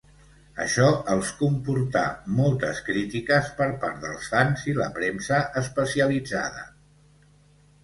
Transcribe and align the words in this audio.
Això 0.63 0.85
els 1.15 1.27
comportà 1.41 2.01
moltes 2.39 2.81
crítiques 2.89 3.53
per 3.61 3.69
part 3.85 4.01
dels 4.07 4.33
fans 4.33 4.67
i 4.73 4.77
la 4.81 4.89
premsa 4.99 5.45
especialitzada. 5.65 6.67